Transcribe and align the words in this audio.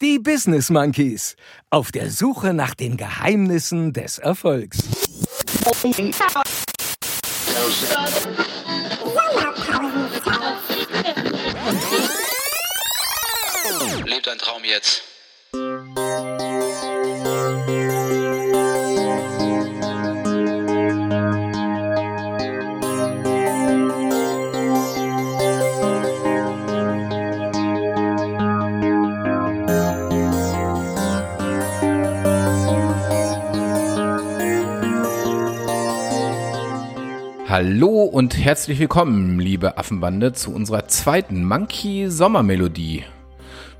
Die 0.00 0.20
Business 0.20 0.70
Monkeys. 0.70 1.34
Auf 1.70 1.90
der 1.90 2.12
Suche 2.12 2.54
nach 2.54 2.72
den 2.72 2.96
Geheimnissen 2.96 3.92
des 3.92 4.18
Erfolgs. 4.18 4.78
Lebt 14.06 14.28
ein 14.28 14.38
Traum 14.38 14.62
jetzt. 14.62 15.07
Hallo 37.60 38.04
und 38.04 38.38
herzlich 38.38 38.78
willkommen, 38.78 39.40
liebe 39.40 39.78
Affenbande, 39.78 40.32
zu 40.32 40.54
unserer 40.54 40.86
zweiten 40.86 41.44
Monkey 41.44 42.08
Sommermelodie. 42.08 43.02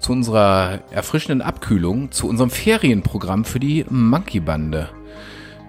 Zu 0.01 0.11
unserer 0.11 0.81
erfrischenden 0.91 1.43
Abkühlung, 1.43 2.11
zu 2.11 2.27
unserem 2.27 2.51
Ferienprogramm 2.51 3.45
für 3.45 3.61
die 3.61 3.87
Monkey 3.89 4.41
Bande. 4.41 4.89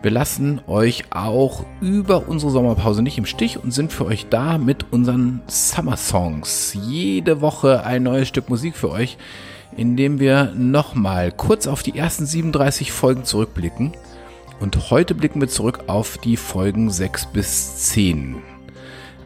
Wir 0.01 0.09
lassen 0.09 0.59
euch 0.65 1.03
auch 1.11 1.65
über 1.81 2.27
unsere 2.27 2.51
Sommerpause 2.51 3.03
nicht 3.03 3.19
im 3.19 3.27
Stich 3.27 3.63
und 3.63 3.75
sind 3.75 3.93
für 3.93 4.05
euch 4.05 4.25
da 4.27 4.57
mit 4.57 4.91
unseren 4.91 5.41
Summer 5.45 5.95
Songs. 5.95 6.75
Jede 6.87 7.41
Woche 7.41 7.85
ein 7.85 8.01
neues 8.01 8.27
Stück 8.27 8.49
Musik 8.49 8.75
für 8.75 8.89
euch, 8.89 9.19
in 9.77 9.95
dem 9.95 10.19
wir 10.19 10.51
nochmal 10.55 11.31
kurz 11.31 11.67
auf 11.67 11.83
die 11.83 11.95
ersten 11.95 12.25
37 12.25 12.91
Folgen 12.91 13.23
zurückblicken 13.23 13.93
und 14.59 14.91
heute 14.91 15.15
blicken 15.15 15.41
wir 15.41 15.47
zurück 15.47 15.85
auf 15.87 16.17
die 16.17 16.37
Folgen 16.37 16.89
6 16.89 17.27
bis 17.27 17.77
10. 17.89 18.41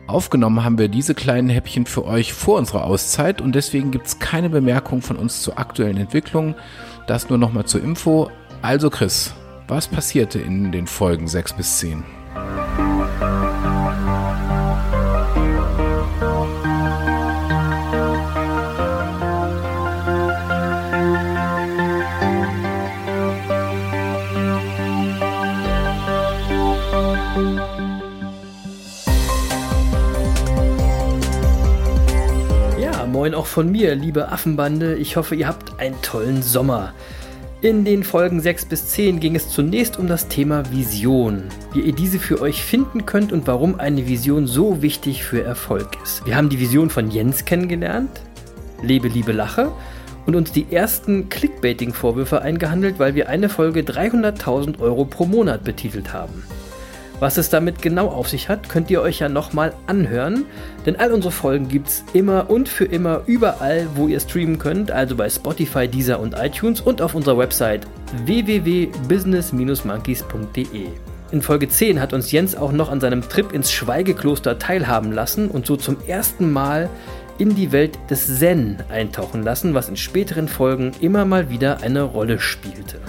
Aufgenommen 0.05 0.63
haben 0.63 0.77
wir 0.77 0.89
diese 0.89 1.15
kleinen 1.15 1.49
Häppchen 1.49 1.85
für 1.85 2.05
euch 2.05 2.33
vor 2.33 2.57
unserer 2.57 2.83
Auszeit 2.83 3.41
und 3.41 3.53
deswegen 3.55 3.91
gibt 3.91 4.07
es 4.07 4.19
keine 4.19 4.49
Bemerkung 4.49 5.01
von 5.01 5.15
uns 5.15 5.41
zur 5.41 5.57
aktuellen 5.57 5.97
Entwicklung. 5.97 6.55
Das 7.07 7.29
nur 7.29 7.37
nochmal 7.37 7.65
zur 7.65 7.81
Info. 7.81 8.29
Also 8.61 8.89
Chris, 8.89 9.33
was 9.67 9.87
passierte 9.87 10.39
in 10.39 10.71
den 10.71 10.87
Folgen 10.87 11.27
6 11.27 11.53
bis 11.53 11.79
10? 11.79 12.22
Moin 33.23 33.35
auch 33.35 33.45
von 33.45 33.71
mir, 33.71 33.95
liebe 33.95 34.33
Affenbande. 34.33 34.95
Ich 34.95 35.15
hoffe, 35.15 35.35
ihr 35.35 35.47
habt 35.47 35.79
einen 35.79 35.95
tollen 36.01 36.41
Sommer. 36.41 36.93
In 37.61 37.85
den 37.85 38.03
Folgen 38.03 38.41
6 38.41 38.65
bis 38.65 38.87
10 38.87 39.21
ging 39.21 39.35
es 39.37 39.47
zunächst 39.47 39.97
um 39.97 40.07
das 40.07 40.27
Thema 40.27 40.69
Vision, 40.71 41.43
wie 41.71 41.79
ihr 41.79 41.93
diese 41.93 42.19
für 42.19 42.41
euch 42.41 42.61
finden 42.61 43.05
könnt 43.05 43.31
und 43.31 43.47
warum 43.47 43.79
eine 43.79 44.09
Vision 44.09 44.45
so 44.45 44.81
wichtig 44.81 45.23
für 45.23 45.41
Erfolg 45.41 45.91
ist. 46.03 46.25
Wir 46.25 46.35
haben 46.35 46.49
die 46.49 46.59
Vision 46.59 46.89
von 46.89 47.11
Jens 47.11 47.45
kennengelernt, 47.45 48.09
Lebe, 48.81 49.07
Liebe, 49.07 49.31
Lache 49.31 49.71
und 50.25 50.35
uns 50.35 50.51
die 50.51 50.65
ersten 50.69 51.29
Clickbaiting-Vorwürfe 51.29 52.41
eingehandelt, 52.41 52.99
weil 52.99 53.15
wir 53.15 53.29
eine 53.29 53.47
Folge 53.47 53.83
300.000 53.83 54.79
Euro 54.79 55.05
pro 55.05 55.25
Monat 55.25 55.63
betitelt 55.63 56.11
haben. 56.11 56.43
Was 57.23 57.38
es 57.38 57.49
damit 57.49 57.81
genau 57.81 58.09
auf 58.09 58.27
sich 58.27 58.49
hat, 58.49 58.67
könnt 58.67 58.91
ihr 58.91 59.02
euch 59.02 59.19
ja 59.19 59.29
nochmal 59.29 59.72
anhören, 59.88 60.44
denn 60.85 60.97
all 60.97 61.13
unsere 61.13 61.31
Folgen 61.31 61.69
gibt 61.69 61.88
es 61.88 62.03
immer 62.11 62.50
und 62.50 62.67
für 62.67 62.84
immer 62.84 63.22
überall, 63.28 63.88
wo 63.95 64.09
ihr 64.09 64.19
streamen 64.19 64.59
könnt, 64.59 64.91
also 64.91 65.16
bei 65.16 65.29
Spotify, 65.29 65.88
Deezer 65.88 66.19
und 66.19 66.35
iTunes 66.38 66.81
und 66.81 67.01
auf 67.01 67.16
unserer 67.16 67.38
Website 67.38 67.88
www.business-monkeys.de. 68.25 70.88
In 71.31 71.41
Folge 71.41 71.69
10 71.69 72.01
hat 72.01 72.11
uns 72.11 72.29
Jens 72.34 72.57
auch 72.57 72.73
noch 72.73 72.91
an 72.91 73.00
seinem 73.00 73.22
Trip 73.22 73.53
ins 73.53 73.72
Schweigekloster 73.72 74.59
teilhaben 74.59 75.13
lassen 75.13 75.47
und 75.47 75.66
so 75.66 75.78
zum 75.78 75.95
ersten 76.05 76.51
Mal 76.51 76.90
in 77.38 77.55
die 77.55 77.72
Welt 77.72 77.97
des 78.09 78.38
Zen 78.38 78.84
eintauchen 78.90 79.44
lassen, 79.44 79.73
was 79.73 79.88
in 79.88 79.95
späteren 79.95 80.50
Folgen 80.50 80.91
immer 81.00 81.23
mal 81.23 81.50
wieder 81.50 81.84
eine 81.84 82.01
Rolle 82.01 82.41
spielte. 82.41 83.00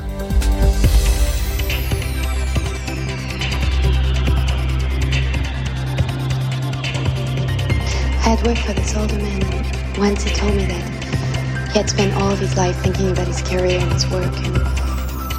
Worked 8.44 8.58
for 8.58 8.74
this 8.74 8.94
older 8.94 9.16
man, 9.16 9.42
and 9.42 9.96
once 9.96 10.22
he 10.22 10.34
told 10.34 10.54
me 10.54 10.66
that 10.66 11.72
he 11.72 11.78
had 11.78 11.88
spent 11.88 12.12
all 12.20 12.30
of 12.30 12.38
his 12.38 12.54
life 12.58 12.76
thinking 12.82 13.10
about 13.10 13.26
his 13.26 13.40
career 13.40 13.80
and 13.80 13.90
his 13.90 14.06
work, 14.10 14.36
and 14.44 14.58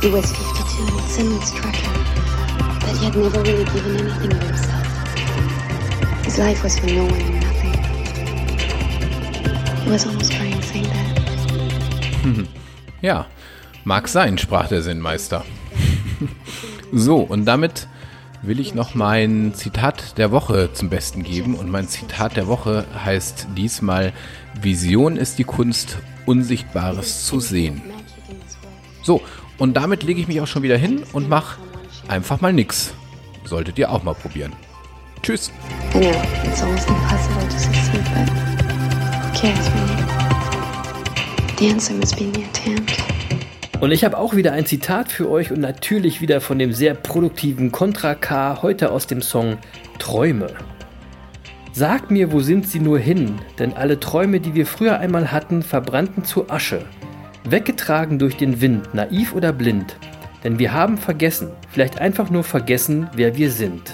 he 0.01 0.09
was 0.09 0.25
52 0.25 0.87
and 0.87 0.99
it 0.99 1.07
suddenly 1.07 1.39
struck 1.45 1.75
him 1.75 1.93
that 2.79 2.95
he 2.97 3.05
had 3.05 3.15
never 3.15 3.41
really 3.43 3.63
given 3.65 3.97
anything 3.99 4.33
of 4.33 4.41
himself. 4.41 4.87
His 6.25 6.39
life 6.39 6.63
was 6.63 6.79
for 6.79 6.87
no 6.87 7.03
one 7.03 7.13
and 7.13 7.41
nothing. 7.41 7.73
He 9.83 9.89
was 9.91 10.07
almost 10.07 10.31
crying 10.33 10.61
saying 10.63 10.85
that. 10.85 12.47
Ja, 13.03 13.27
mag 13.83 14.07
sein, 14.07 14.39
sprach 14.39 14.69
der 14.69 14.81
Sinnmeister. 14.81 15.45
so, 16.91 17.17
und 17.17 17.45
damit 17.45 17.87
will 18.47 18.59
ich 18.59 18.73
noch 18.73 18.95
mein 18.95 19.53
Zitat 19.53 20.17
der 20.17 20.31
Woche 20.31 20.71
zum 20.73 20.89
Besten 20.89 21.23
geben. 21.23 21.55
Und 21.55 21.69
mein 21.69 21.87
Zitat 21.87 22.37
der 22.37 22.47
Woche 22.47 22.85
heißt 23.03 23.47
diesmal, 23.55 24.13
Vision 24.59 25.17
ist 25.17 25.39
die 25.39 25.43
Kunst, 25.43 25.97
Unsichtbares 26.25 27.25
zu 27.25 27.39
sehen. 27.39 27.81
So, 29.03 29.21
und 29.57 29.75
damit 29.75 30.03
lege 30.03 30.19
ich 30.19 30.27
mich 30.27 30.41
auch 30.41 30.47
schon 30.47 30.63
wieder 30.63 30.77
hin 30.77 31.03
und 31.13 31.29
mache 31.29 31.59
einfach 32.07 32.41
mal 32.41 32.53
nix. 32.53 32.93
Solltet 33.43 33.77
ihr 33.77 33.91
auch 33.91 34.03
mal 34.03 34.15
probieren. 34.15 34.53
Tschüss. 35.21 35.51
Know, 35.91 36.01
it's 36.43 36.61
almost 36.61 36.87
impossible 36.87 37.47
to 37.47 37.57
succeed, 37.57 38.03
but 38.13 39.39
cares 39.39 39.69
really? 39.73 40.05
The 41.57 41.69
answer 41.69 41.93
must 41.93 42.17
be 42.17 42.25
in 42.25 42.33
the 42.33 42.43
attempt. 42.43 43.14
Und 43.81 43.91
ich 43.91 44.05
habe 44.05 44.17
auch 44.17 44.35
wieder 44.35 44.53
ein 44.53 44.65
Zitat 44.65 45.11
für 45.11 45.29
euch 45.29 45.51
und 45.51 45.59
natürlich 45.59 46.21
wieder 46.21 46.39
von 46.39 46.57
dem 46.57 46.71
sehr 46.71 46.93
produktiven 46.93 47.73
Contra 47.73 48.15
K, 48.15 48.61
heute 48.61 48.89
aus 48.91 49.05
dem 49.05 49.21
Song 49.21 49.57
Träume. 49.99 50.47
Sag 51.73 52.09
mir, 52.09 52.31
wo 52.31 52.39
sind 52.39 52.67
sie 52.67 52.79
nur 52.79 52.99
hin? 52.99 53.35
Denn 53.59 53.73
alle 53.73 53.99
Träume, 53.99 54.39
die 54.39 54.55
wir 54.55 54.65
früher 54.65 54.99
einmal 54.99 55.31
hatten, 55.33 55.61
verbrannten 55.61 56.23
zu 56.23 56.49
Asche. 56.49 56.85
Weggetragen 57.43 58.17
durch 58.17 58.37
den 58.37 58.61
Wind, 58.61 58.93
naiv 58.93 59.35
oder 59.35 59.51
blind. 59.51 59.97
Denn 60.45 60.57
wir 60.57 60.71
haben 60.71 60.97
vergessen, 60.97 61.49
vielleicht 61.69 61.99
einfach 61.99 62.29
nur 62.29 62.45
vergessen, 62.45 63.09
wer 63.13 63.35
wir 63.35 63.51
sind. 63.51 63.93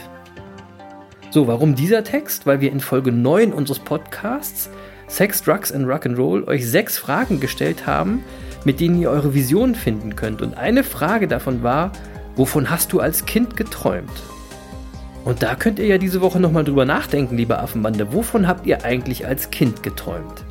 So, 1.31 1.48
warum 1.48 1.74
dieser 1.74 2.03
Text? 2.03 2.46
Weil 2.46 2.62
wir 2.62 2.72
in 2.72 2.81
Folge 2.81 3.12
9 3.12 3.52
unseres 3.52 3.80
Podcasts 3.80 4.69
Sex, 5.12 5.44
Drugs 5.44 5.74
and 5.74 5.88
Rock'n'Roll 5.88 6.48
euch 6.48 6.66
sechs 6.66 6.98
Fragen 6.98 7.42
gestellt 7.42 7.86
haben, 7.86 8.24
mit 8.64 8.80
denen 8.80 9.02
ihr 9.02 9.10
eure 9.10 9.34
Vision 9.34 9.76
finden 9.76 10.16
könnt. 10.16 10.42
Und 10.42 10.56
eine 10.56 10.84
Frage 10.84 11.28
davon 11.28 11.64
war, 11.64 11.92
wovon 12.36 12.70
hast 12.70 12.94
du 12.94 13.00
als 13.00 13.26
Kind 13.26 13.58
geträumt? 13.58 14.12
Und 15.24 15.44
da 15.44 15.56
könnt 15.56 15.80
ihr 15.80 15.86
ja 15.86 15.98
diese 15.98 16.22
Woche 16.22 16.40
nochmal 16.40 16.64
drüber 16.64 16.86
nachdenken, 16.86 17.38
liebe 17.38 17.60
Affenbande. 17.60 18.14
Wovon 18.14 18.48
habt 18.48 18.66
ihr 18.66 18.84
eigentlich 18.84 19.28
als 19.28 19.52
Kind 19.52 19.84
geträumt? 19.84 20.44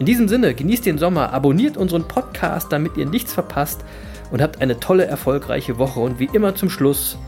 In 0.00 0.06
diesem 0.06 0.28
Sinne, 0.28 0.54
genießt 0.54 0.86
den 0.86 0.98
Sommer, 0.98 1.32
abonniert 1.32 1.76
unseren 1.76 2.08
Podcast, 2.08 2.72
damit 2.72 2.96
ihr 2.96 3.06
nichts 3.06 3.32
verpasst 3.32 3.84
und 4.30 4.42
habt 4.42 4.60
eine 4.60 4.80
tolle, 4.80 5.04
erfolgreiche 5.04 5.78
Woche. 5.78 6.00
Und 6.00 6.18
wie 6.18 6.30
immer 6.32 6.54
zum 6.54 6.70
Schluss, 6.70 7.18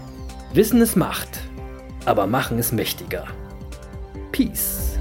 Wissen 0.55 0.81
ist 0.81 0.97
Macht, 0.97 1.41
aber 2.07 2.27
Machen 2.27 2.59
ist 2.59 2.73
mächtiger. 2.73 3.25
Peace. 4.33 4.92